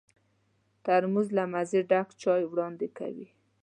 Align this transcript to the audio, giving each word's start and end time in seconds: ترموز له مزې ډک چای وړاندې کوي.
ترموز 0.85 1.27
له 1.37 1.43
مزې 1.53 1.81
ډک 1.89 2.07
چای 2.21 2.43
وړاندې 2.47 2.87
کوي. 2.97 3.27